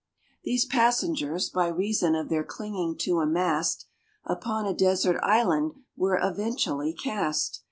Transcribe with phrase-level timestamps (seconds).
[0.43, 3.85] These passengers, by reason of their clinging to a mast,
[4.25, 7.59] Upon a desert island were eventually cast.